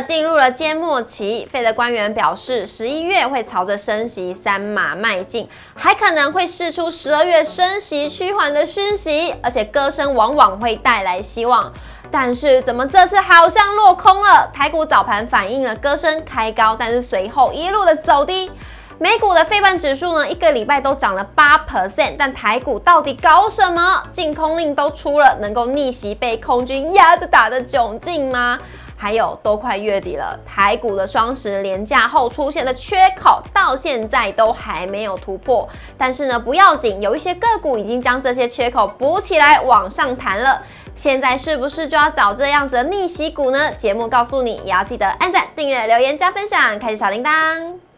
[0.00, 11.72] 进入了缄默期，费的官员表示，十一月会朝着升息三码迈进，还可能会释出十二月升息趋缓的讯息，而且歌声往往会带来希望。
[12.10, 14.50] 但是怎么这次好像落空了？
[14.52, 18.50] 台股早盘反映了歌声开高，但是随后一路的走低。
[18.98, 24.00] 美股的费半指数呢，一个礼拜都涨了八 percent，但台股到底搞什么？
[24.12, 28.58] 禁空令都出了，能够逆袭被空军压着打的窘境吗？
[29.02, 35.68] 还有，都快月底了，台股的双十连假后出现的缺口，到现在都还没有突破。
[35.98, 40.62] 但是呢，不要紧，有一些个股已经将这些缺口补起来，往上弹了。
[40.94, 43.72] 现在是不是就要找这样子的逆袭股呢？
[43.72, 47.91] 节目告诉你，也要记得按赞、订阅、留言、加分享，开启小铃铛。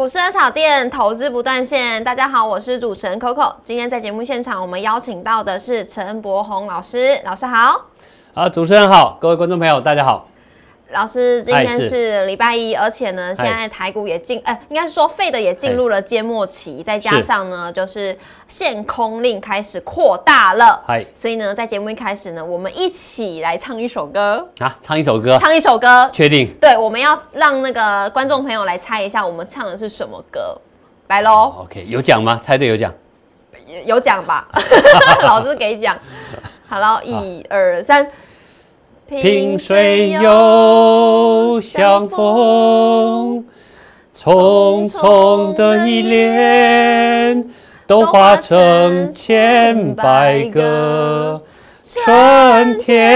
[0.00, 2.02] 股市的炒店，投资不断线。
[2.02, 3.52] 大家好，我是主持人 Coco。
[3.62, 7.20] 今天在节目现场，我们邀请到的是陈柏宏老师。
[7.22, 7.78] 老师好。
[8.32, 10.26] 啊，主持人好，各位观众朋友，大家好。
[10.92, 18.16] 老师，今天是礼拜一，而且呢，现在台股也进，哎，应该是说废的也进入了缄默期，再加上呢，就是
[18.48, 20.82] 限空令开始扩大了，
[21.14, 24.46] 所以呢，在节目一开始呢，我们一起来唱一首歌。
[24.58, 26.52] 啊，唱一首歌，唱一首歌，确定？
[26.60, 30.58] 对，我们要让那个观众朋友来猜一下，我们唱的是什么歌？
[31.06, 32.38] 来喽，OK，有奖吗？
[32.42, 32.92] 猜对有奖，
[33.84, 34.48] 有奖吧？
[35.22, 35.96] 老师给奖，
[36.68, 38.06] 好了， 一二三。
[39.10, 43.44] 萍水又相逢，
[44.16, 47.44] 匆匆的一恋，
[47.88, 51.42] 都化成千百个
[51.82, 53.10] 春天。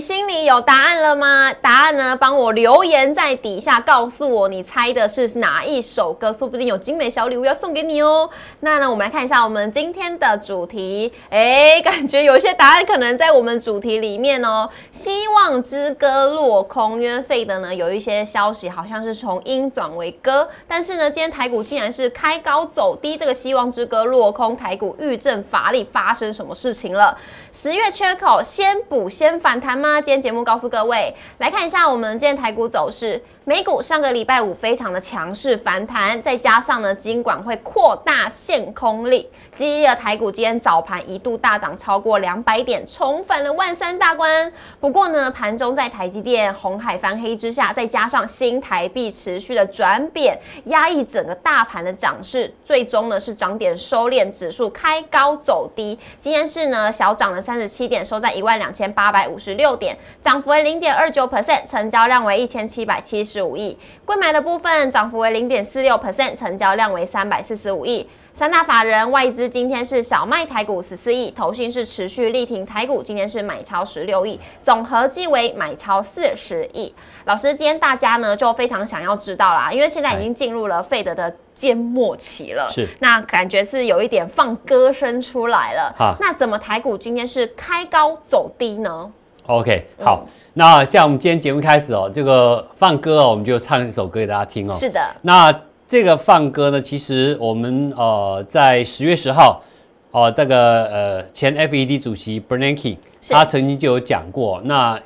[0.00, 1.52] 你心里有答案了吗？
[1.60, 2.16] 答案呢？
[2.16, 8.30] 帮我留言在底下，告诉我你猜的是哪一首歌，说不定有精美小礼物要送给你哦。
[8.60, 11.12] 那呢，我们来看一下我们今天的主题。
[11.28, 14.66] 哎，感觉有些答案可能在我们主题里面哦。
[14.90, 20.48] 希望之歌落空，因为费德呢有一些消息，好像是从阴转为歌。
[20.66, 27.14] 但是呢，今天台股竟然是开高走低，这个希望之歌落空，台股遇震乏力，发生什么事情了？
[27.52, 29.89] 十月缺口先补先反弹吗？
[29.92, 33.20] 那今天节目告诉各位，来看一下我们今天台股走势。
[33.50, 44.52] 美股上个礼拜五非常的强势反弹，再加上呢，金管会扩大限空力，激励了台股今天早盘一度大涨超过两百点，重返了万三大关。
[44.78, 55.98] 不过呢，盘中在台积电红海翻黑之下，再加上新台币持续的转贬，压抑整个大盘的涨势，最终呢是涨点收敛，指数开高走低。
[56.20, 63.39] 今天是呢小涨了三十七点，收在一万两千八百五十六点，涨幅为零点二九 percent，成交量为一千七百七十。
[63.40, 63.74] 十五亿，
[64.04, 68.06] 贵买的部分涨幅为零点四六 percent，成交量为三百四十五亿。
[68.34, 76.94] 三大法人外资今天是小卖台股十四亿，投信是持续力挺台股，今天是买超十六亿，总合计为买超四十亿。
[77.24, 85.94] 老师，今天大家呢就非常想要知道啦，因为现在已经进入了费德的缄默期了，是那感觉是有一点放歌声出来了。
[85.96, 89.10] 好，那怎么台股今天是开高走低呢
[89.46, 90.26] ？OK，好。
[90.54, 94.72] 那像我们今天节目开始哦，这个放歌哦，我们就唱一首歌给大家听哦。
[94.72, 95.00] 是的。
[95.22, 95.54] 那
[95.86, 99.62] 这个放歌呢，其实我们呃在十月十号
[100.10, 102.96] 哦，这个呃前 FED 主席 Bernanke
[103.28, 105.00] 他曾经就有讲过，那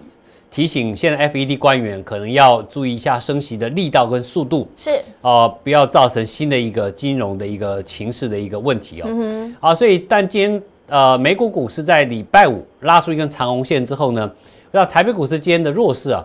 [0.51, 4.91] 提醒现在 FED 官员可能要注意一下升息的力道跟速度，是
[5.21, 9.07] 哦，不要造成新的一个金融的一个情势的一个问题哦。
[9.09, 9.57] 嗯哼。
[9.61, 14.31] 啊，所以但今天呃美股股市在礼拜五拉出一根长红线之后呢？
[14.75, 16.21] 那台北股市今天的弱势啊，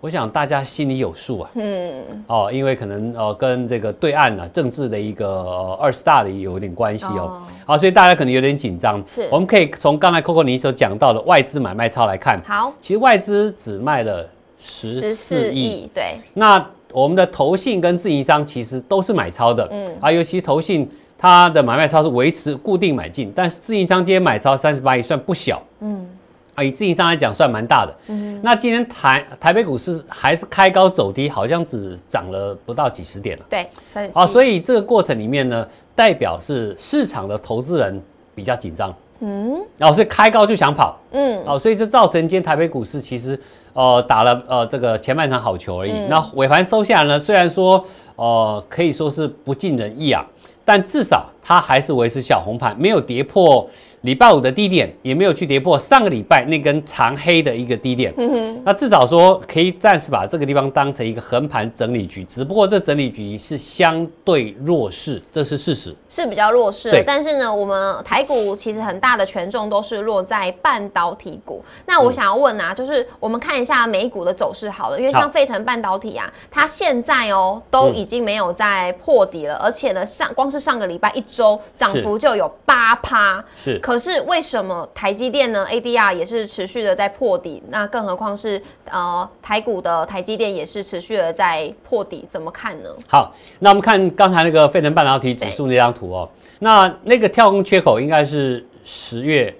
[0.00, 1.50] 我想大家心里有数啊。
[1.54, 2.02] 嗯。
[2.26, 7.40] 哦，因为可能呃跟这个对岸啊政治的一个二十大的有点关系哦。
[7.64, 9.00] 好，所以大家可能有点紧张。
[9.06, 9.28] 是。
[9.30, 12.42] 我们可以从刚才 Coco 你所讲到的外资买卖超来看。
[12.44, 12.72] 好。
[12.80, 14.28] 其实外资只卖了
[14.58, 15.88] 十四亿。
[15.94, 16.16] 对。
[16.34, 19.68] 那我们的投信跟自营商其实都是买超的。
[19.70, 19.96] 嗯。
[20.00, 25.62] 啊，尤其投信它的买卖超是维持固定买进，但是自营商今天买超三十八亿，算不小。
[25.78, 26.04] 嗯。
[26.54, 27.94] 啊，以自营商来讲，算蛮大的。
[28.08, 33.44] 嗯，那今天台台北股市还是开高走低，好像只涨了不到几十点了。
[33.48, 33.66] 对，
[34.12, 38.02] 啊，所以这个过程里面呢，代表是市场的投资人
[38.34, 38.94] 比较紧张。
[39.20, 40.98] 嗯，然后所以开高就想跑。
[41.12, 43.40] 嗯，哦，所以这造成今天台北股市其实
[43.72, 45.92] 呃打了呃这个前半场好球而已。
[46.08, 47.82] 那尾盘收下来呢，虽然说
[48.16, 50.26] 呃可以说是不尽人意啊，
[50.66, 53.66] 但至少它还是维持小红盘，没有跌破。
[54.02, 58.12] 礼拜五的低点，也没有去跌破上个礼拜那根长黑的一个低点。
[58.16, 67.02] 嗯哼，那至少说可以暂时把这个地方当成一个横盘整理局，只不过这整理局是相对弱势，这是事实，是比较弱势。
[67.06, 71.64] 但是呢，我们台股其实很大的权重都是落在半导体股。
[71.86, 83.44] 那我想要问啊，就是我们看一下美股的走势好了，因为像费城半导体啊，它现在哦都已经没有在破底了，而且呢上光是上个礼拜一周涨幅就有八趴。
[83.62, 83.78] 是。
[83.78, 92.90] 可是为什么台积电呢？ADR 也是持续的在破底，那更何况是呃台股的台积电也是持续的在破底，怎么看呢？
[93.08, 96.28] 好，那我们看刚才那个费城半导体指数那张图哦，
[96.60, 99.54] 那那个跳空缺口应该是十月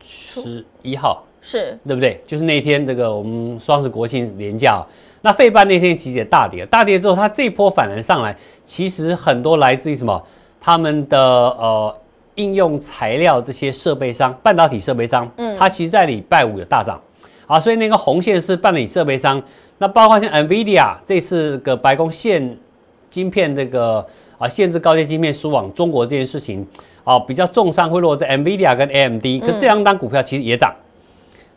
[0.00, 2.22] 十一号，是对不对？
[2.26, 4.84] 就是那天这个我们双十国庆连假，
[5.22, 10.22] 那费半那天其实也大跌，大跌之后它这一波反弹上来，其实很多来自于什么？
[10.60, 11.94] 他们的呃。
[12.38, 16.98] 应用材料这些设备商，半导体设备商，嗯，它其实在礼拜五有大涨，
[17.46, 19.42] 啊，所以那个红线是半导体设备商，
[19.78, 22.56] 那包括像 NVIDIA 这次个白宫限
[23.10, 24.06] 晶片这个
[24.38, 26.64] 啊限制高阶晶片输往中国这件事情，
[27.02, 30.72] 啊，比较重伤会落在 NVIDIA 跟 AMD，可这两档股票其实也涨，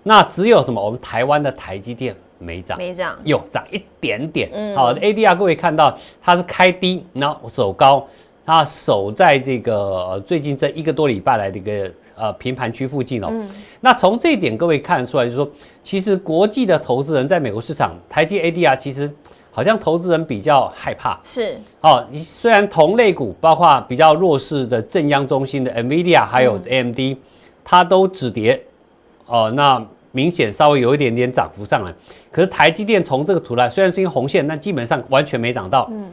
[0.03, 8.07] 那只有什么我们台湾的台积电没涨，没涨，有涨一点点，嗯，好，ADR 各位看到它是开低，然后走高。
[8.45, 13.27] 它守在这个最近这一个多礼拜来的一个呃平盘区附近哦。
[13.31, 13.47] 嗯。
[13.79, 15.49] 那从这一点，各位看出来，就是说，
[15.83, 19.11] 其实国际的投资人在美国市场，台积 ADR 其实
[19.51, 21.19] 好像投资人比较害怕。
[21.23, 21.59] 是。
[21.81, 27.17] 哦，虽然同类股，包括比较弱势的正央中心的 NVIDIA 还有 AMD，
[27.63, 28.61] 它都止跌。
[29.25, 31.93] 哦，那明显稍微有一点点涨幅上来。
[32.31, 35.89] 可是台积电从这个图来，虽然是一个红线，但基本上完全没涨到。
[35.91, 36.11] 嗯。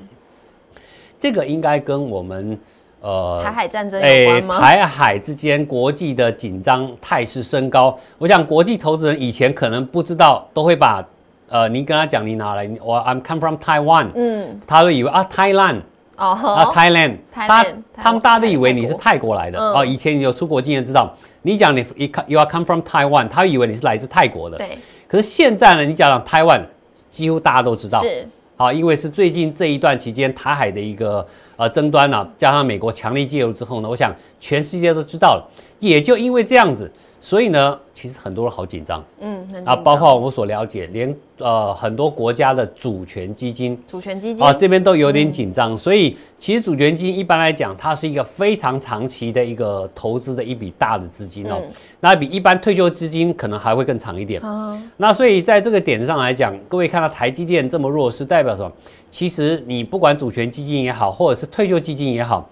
[1.19, 2.59] 这个应该跟我们，
[3.00, 4.59] 呃，台海战争有关吗？
[4.59, 11.05] 台海之间国际的紧张态势升高，我想国际投资人以前可能不知道，都会把，
[11.49, 15.81] 呃，你跟他讲你哪来，我 I'm come from Taiwan，嗯，他会以为啊 Thailand，
[16.17, 19.59] 哦，啊 Thailand，他他们大家都以为你是泰国来的。
[19.59, 21.85] 哦，以前你有出国经验知道，你讲你
[22.26, 26.62] you are come from Taiwan，他以为你是来自泰国的，对，可是现在呢，你讲 Taiwan，
[27.09, 28.00] 几乎大家都知道。
[28.03, 28.29] 是。
[28.58, 31.25] 好，因为是最近这一段期间台海的一个
[31.56, 36.90] 呃争端呢，加上美国强力介入之后呢，我想全世界都知道了，也就因为这样子。
[37.20, 45.76] 所以呢，其实很多人好紧张，嗯，啊，包括我所了解，连呃很多国家的主权基金，主权基金啊这边都有点紧张。
[45.76, 51.61] 所以其实主权基金一般来讲，它是一个非常长期的一个投资的一笔大的资金哦，
[51.99, 54.41] 那比一般退休资金可能还会更长一点。
[54.97, 58.70] 那所以在这个点上来讲，各位看到台积电这么弱，是代表什么？
[59.11, 62.49] 其实你不管主权基金也好，或者是退休基金也好，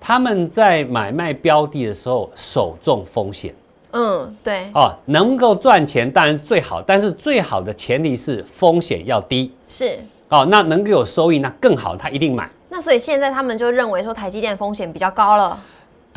[0.00, 3.54] 他们在买卖标的的时候，首重风险。
[3.92, 9.52] 嗯，对哦，能够赚钱当然是最好，但是最好的前提是风险要低。
[9.66, 9.98] 是
[10.28, 12.48] 哦，那能够有收益那更好，他一定买。
[12.68, 15.58] 那所以现在他们就认为说台积电风险比较高了。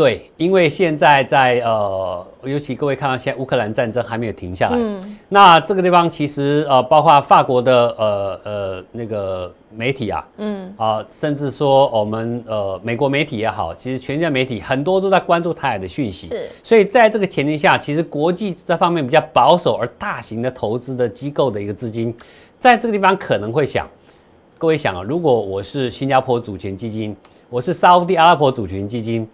[0.02, 10.74] 对，因为现在在呃，尤其各位看到现在乌克兰战争还没有停下来，嗯，那这个地方其实呃，包括法国的呃呃那个媒体啊，嗯。
[10.76, 22.12] 啊，甚至说我们呃美国媒体也好，其实全世界媒体很多都在关注台海的讯息，是，所以在这个前提下，其实国际这方面比较保守而大型的投资的机构的一个资金，
[22.58, 23.88] 在这个地方可能会想，
[24.58, 27.16] 各位想啊，如果我是新加坡主权基金，
[27.52, 29.30] 我是沙地阿拉伯主权基金。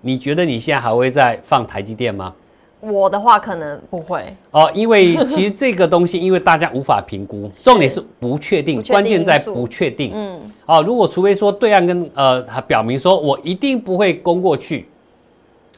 [0.00, 2.32] 你觉得你现在还会再放台积电吗？
[2.80, 10.12] 我的话可能不会哦，因为其实这个东西，因为大家无法评估， 重点是不确定，关键在不确定。
[10.14, 14.86] 嗯，哦，如果除非说对岸跟呃，表明说我一定不会攻过去，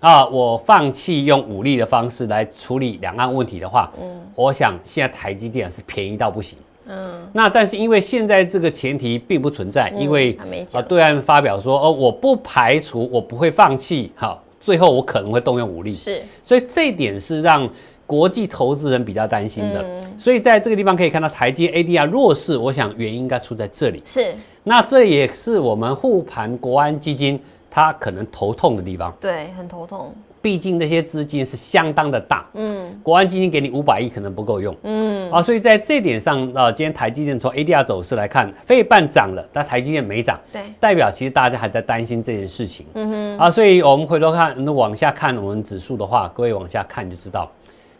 [0.00, 6.58] 啊，我放弃用武力的方式来处理两岸问题的话，嗯，我想现在台积电是便宜到不行。
[6.90, 10.36] 嗯，那但是因为现在这个前提并不存在，因为
[10.72, 17.68] 啊，对岸发表说，哦，我不排除我不会放弃，好，最后我可能会动用武力，是，所以这一点是让
[18.06, 19.84] 国际投资人比较担心的。
[20.18, 24.02] 所以在这个地方可以看到台积 ADR 弱势，我想原因应该出在这里。
[24.04, 29.14] 是，那这也是我们护盘国安基金它可能头痛的地方。
[29.20, 30.12] 对，很头痛。
[30.42, 47.50] 毕竟那些资金是相当的大，嗯，国安基金给你五百亿可能不够用，嗯，啊，所以在这点上，啊，今天台积电从 ADR 走势来看，费半涨了，但台积电没涨，对，代表其实大家还在担心这件事情，嗯哼，啊，所以我们回头看，那往下看我们指数的话，各位往下看就知道，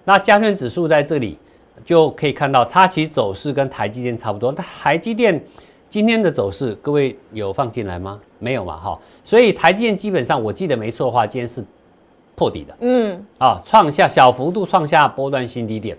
[0.04, 1.38] 那加权指数在这里
[1.84, 5.38] 就可以看到，它其实走势跟台积电差不多，那台积电
[5.90, 8.18] 今天的走势，各位有放进来吗？
[8.38, 11.62] 没有嘛，哈，所以台积电基本上我记得没错的话，今天是。
[12.40, 15.94] 破底的，嗯，啊，创下小幅度创下波段新低点。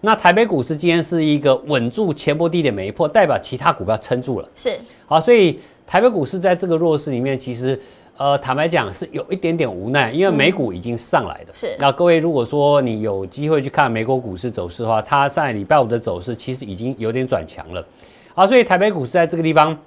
[0.00, 7.80] 那台北股市今天是一个稳住前波低点没破，代表其他股票撑住了，是好，所以台北股市在这个弱势里面，其实
[8.16, 11.46] 呃，坦白讲是有一点点无奈，因为美股已经上来了。
[11.52, 17.86] 是那各位如果说你有机会去看美国股市走势的话，它上礼拜五的走势其实已经有点转强了。
[18.34, 19.78] 好，所以台北股市在这个地方。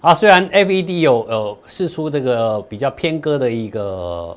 [0.00, 4.36] 啊，虽然 FED 有呃试出这个比较偏鸽的一个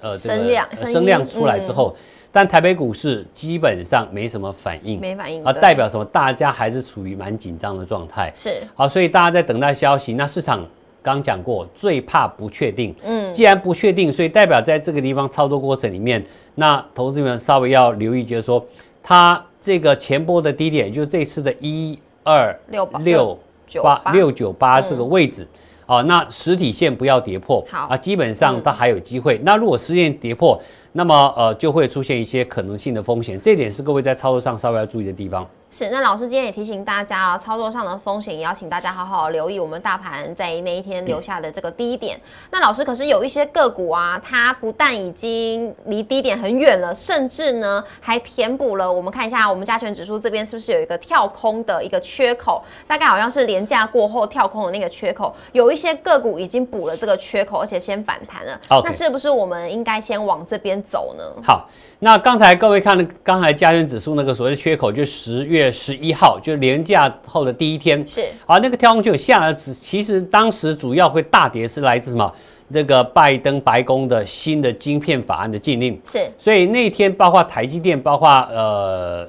[0.00, 1.94] 呃声量声量出来之后，
[2.30, 6.04] 但台北股市基本上没什么反应，没反应啊，代表什么？
[6.06, 8.32] 大家还是处于蛮紧张的状态。
[8.34, 10.14] 是好，所以大家在等待消息。
[10.14, 10.64] 那市场
[11.02, 12.94] 刚讲过，最怕不确定。
[13.02, 18.64] 嗯，既然不确定，所以代表在这个地方操作过程里面，那投资人稍微要留意，就是说
[19.02, 23.82] 它这个前波的低点，就是这次的一二六六九。
[23.82, 25.46] 八六九八这个位置，
[25.88, 29.40] 啊，那实体线不要跌破，好啊，基本上它还有机会。
[29.42, 30.60] 那如果实体线跌破，
[30.92, 35.46] 那么呃就会出现一些可能性的风险，这点是各位在操作上稍微要注意的地方。
[35.70, 42.18] 是，那老师今天也提醒大家啊，操作上的风险也要请大家好好留意我们大盘在那一天留下的这个低点。
[42.50, 48.90] 那老师可是有一些个股啊，它不但已经离低点很远了，甚至呢还填补了。
[48.90, 52.64] 我们看一下我们加权指数这边是不是有一个跳空的一个缺口？
[52.86, 58.58] 大概好像是廉价过后跳空的那个缺口，有一些个股已经补了这个缺口，而且先反弹了。
[58.82, 61.24] 那是不是我们应该先往这边走呢？
[61.42, 61.68] 好。
[62.00, 69.52] 那刚才各位看了刚才加权指数那个所谓的缺口，就十月十一号，就连假后的第一天，是好，那个跳空就有下来。
[69.52, 72.32] 其实当时主要会大跌是来自什么？
[72.72, 76.30] 这个拜登白宫的新的晶片法案的禁令，是。
[76.38, 79.28] 所以那天包括台积电，包括呃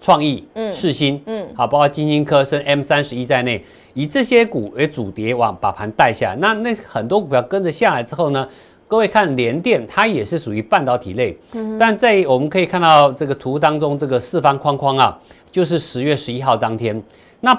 [0.00, 6.36] 创意、嗯，世新，嗯，好，包括金星科、升 M 三十一在内，以这些股为主跌往把盘带下来。
[6.36, 8.48] 那那很多股票跟着下来之后呢？
[8.90, 11.38] 各位看联电，它也是属于半导体类，
[11.78, 15.16] 但在我们可以看到这个图当中，这个四方框框啊，
[15.52, 17.00] 就是十月十一号当天，
[17.38, 17.56] 那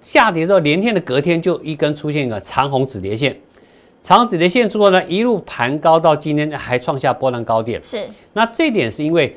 [0.00, 3.38] 下跌之后，联电的隔天就一根出现一个长红止跌线，
[4.02, 7.78] 长红止跌线之后呢，一路盘高到今天还创下波浪高点。
[7.82, 9.36] 是，那这点是因为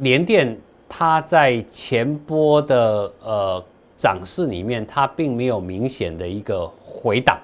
[0.00, 0.54] 联电
[0.90, 3.64] 它在前波的呃
[3.96, 7.38] 涨势里面，它并没有明显的一个回档，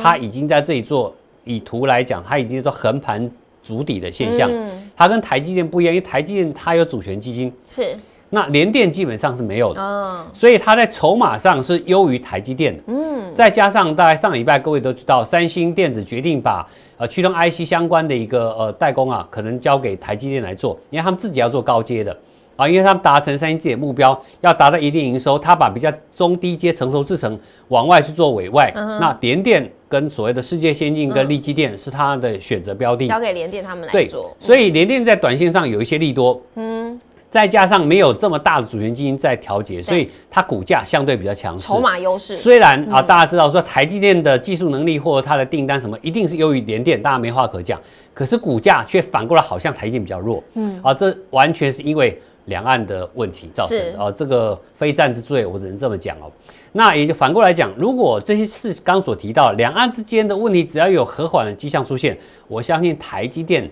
[0.00, 1.14] 它已经在这里做。
[1.44, 3.30] 以图来讲，它已经是横盘
[3.62, 4.50] 筑底的现象。
[4.50, 7.96] 嗯，它跟台积电不一样，因为台积电它有主权基金，是
[8.30, 9.80] 那联电基本上是没有的。
[9.80, 12.82] 嗯，所以它在筹码上是优于台积电的。
[12.88, 22.16] 嗯，再加上大概上礼拜各位都知道，三星电子决定把呃驱动 IC 相关的一个呃代工啊，可能交给台积电来做，因为他们自己要做高阶的。
[22.56, 27.36] 啊，因为他们达成三星自己的目标，要达到一定营收，他把比较中低阶成熟制程
[27.66, 28.70] 往外去做委外。
[28.76, 34.36] 那联电跟所谓的世界先进跟力基电是他的选择标的，交给联电他们来做。
[34.40, 36.98] 所以联电在短线上有一些利多，嗯，
[37.30, 42.34] 再加上没有这么大的主权基金在调节，所以它股价相对比较强势，筹码优势。
[42.34, 47.80] 虽然啊，大家知道说台积电的技术能力或者它的订单什么一定是优于联电，大家没话可讲。
[48.12, 52.20] 可是股价却反过来好像台积电比较弱，嗯，啊，这完全是因为。
[52.46, 56.30] 两岸的问题造成的哦，这个非战之罪，我只能这么讲哦。
[56.72, 63.70] 那也就反过来讲，如果这些事刚所提到，两岸之间的问题只要有和缓的迹象出现，我相信台积电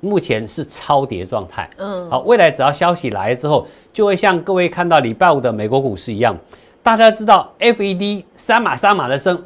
[0.00, 1.68] 目前是超跌状态。
[1.78, 6.36] 嗯，好，未来只要消息来之后，就会像各位看到礼拜五的美国股市一样，
[6.82, 9.42] 大家知道 FED 三码三码的升，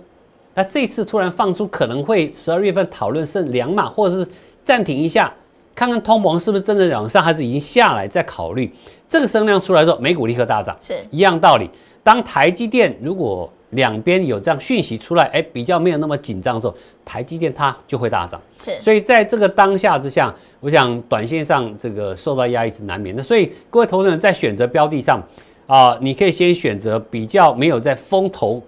[0.54, 4.30] 那这次突然放出可能会十二月份讨论剩两码，或者是
[4.64, 5.32] 暂停一下。
[5.76, 8.08] 看看通膨是不是真的往上，还是已经下来？
[8.08, 8.72] 再考虑
[9.06, 11.70] 这个声量出来之后，美股立刻大涨，是一样道理。
[12.02, 18.40] 当台积电如果两边有这样讯息出来，哎，比较没有那么紧张的时候，台积电它就会大涨。
[18.58, 23.22] 是，所以在这个当下之下，我想短线上这个受到压抑是难免的。
[23.22, 25.22] 所以各位投资人在选择标的上
[25.66, 28.62] 啊，你可以先选择比较没有在风头。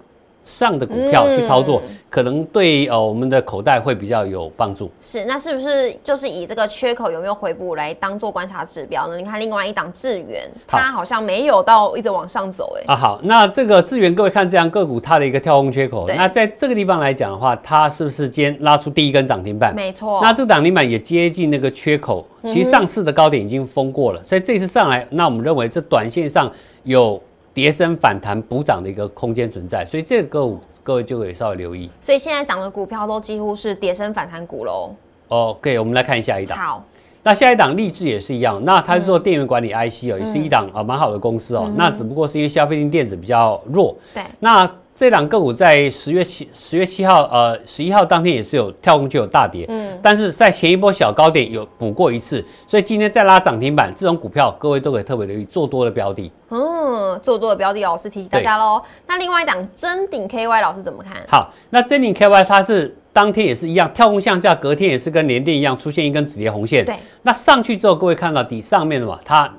[0.49, 4.89] 上的股票去操作，可能对呃我们的口袋会比较有帮助。
[4.99, 9.15] 是，那是不是就是以这个缺口有没有回补来当做观察指标呢？
[9.15, 12.93] 你看另外一档智源，它好像没有到一直往上走，哎。
[12.93, 19.75] 啊好，那这个智源各位看这样个股它的一个跳空缺口，那在这个地方来讲的话，它是不是今天拉出第一根涨停板？
[19.75, 20.19] 没错。
[20.23, 26.51] 那这个涨停板也接近那个缺口，其实上市的高点已经封过了，所以这次上来，那我们认为这短线上
[26.83, 27.21] 有。
[27.59, 30.49] 跌升反弹补涨的一个空间存在，所以这个
[30.81, 31.89] 各位就可以稍微留意。
[31.99, 34.95] 所以现在涨的股票都几乎是跌升反弹股喽。
[35.27, 36.57] 哦 OK，我们来看下一档。
[36.57, 36.85] 好，
[37.21, 41.69] 那下一档励志也是一样，那它是做电源管理 IC 哦，也是一档啊蛮好的公司哦。
[41.75, 43.93] 那只不过是因为消费性电子比较弱。
[44.13, 44.23] 对。
[44.39, 44.65] 那
[44.99, 56.29] 这档个股在十月七十月七号呃十一号当天也是有跳空就有大跌，嗯，但是在前一波小高点有补过一次，所以今天再拉涨停板，这种股票各位都可以特别留意做多的标的。
[56.49, 58.81] 嗯，做多的标的，老师提醒大家喽。
[59.07, 61.23] 那另外一档真顶 KY 老师怎么看？
[61.29, 66.83] 好，那真顶 KY 它是当天也是一样跳空向下，隔天也是跟联电一样出现一根止跌红线。
[66.83, 69.49] 对，那上去之后，各位看到底上面的嘛，它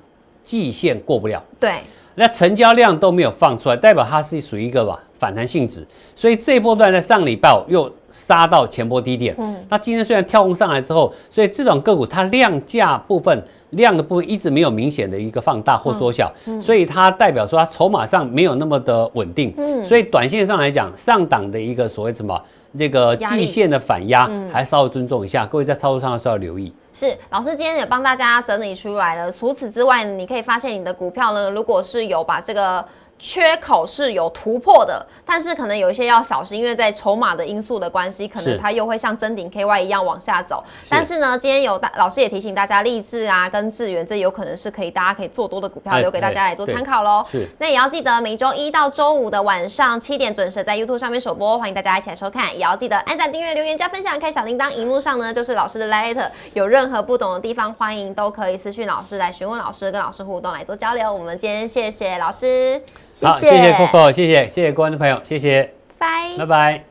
[0.42, 1.42] 季线过不了。
[1.58, 1.76] 对。
[2.16, 5.86] 那成交量都没有放出来，代表它是属于一个吧反弹性质，
[6.16, 9.34] 所以这一波段在上礼拜又杀到前波低点。
[9.38, 19.52] 嗯，那今天虽然跳空上来之后，所以这种个股它量价部分量的部分一直没有明显的一个放大或缩小，嗯所以它代表说它筹码上没有那么的稳定。
[19.58, 22.42] 嗯，所以短线上来讲，上档的一个所谓什么？
[22.78, 26.72] 这个季线的反压，还稍微尊重一下，各位在操作上是要留意。
[26.92, 29.30] 是，老师今天也帮大家整理出来了。
[29.30, 32.82] 除此之外，你可以发现你的股票呢，如果是有把这个。
[33.20, 40.64] 缺口是有突破的，但是可能有一些要小心，因为在筹码的因素的关系，可能它又会像真顶 KY 一样往下走。
[40.88, 47.24] 但是呢，今天有大老师也提醒大家，励志啊跟智源，这有可能是可以大家可以做多的股票，留给大家来做参考喽。
[47.30, 52.52] 是，那也要记得每周一到周五的晚上七点准时在 YouTube 上面首播，欢迎大家一起来收看。
[52.54, 54.70] 也要记得按赞、订阅、留言、加分享、开小铃铛。
[54.70, 61.12] 荧幕上呢就是老师的 Light，有任何不懂的地方，欢迎都可以私讯老师来询问老师，跟老师互动来做交流。
[61.12, 62.80] 我们今天谢谢老师。
[63.22, 63.72] 好，谢谢。
[63.72, 66.36] Coco，谢谢谢谢观众朋友，谢谢，拜。
[66.38, 66.89] 拜拜。